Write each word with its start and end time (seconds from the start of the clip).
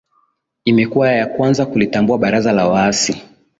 imekuwa 0.65 1.11
ya 1.11 1.25
kwanza 1.27 1.65
kulitambua 1.65 2.17
baraza 2.17 2.51
la 2.51 2.67
waasi 2.67 3.21